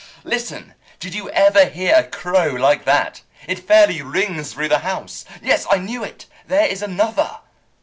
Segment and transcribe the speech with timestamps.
[0.23, 0.73] Listen!
[0.99, 3.21] Did you ever hear a crow like that?
[3.47, 5.25] It fairly rings through the house.
[5.43, 6.25] Yes, I knew it!
[6.47, 7.37] There is another!"